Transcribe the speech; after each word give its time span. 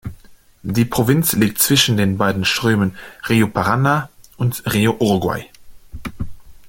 Die 0.63 0.85
Provinz 0.85 1.33
liegt 1.33 1.59
zwischen 1.59 1.95
den 1.95 2.17
beiden 2.17 2.43
Strömen 2.43 2.97
Río 3.29 3.45
Paraná 3.45 4.09
und 4.35 4.55
Río 4.63 4.99
Uruguay. 4.99 5.45